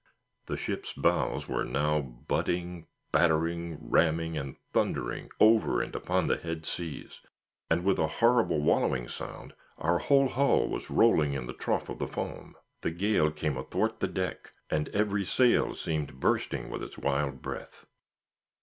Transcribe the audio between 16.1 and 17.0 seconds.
bursting with its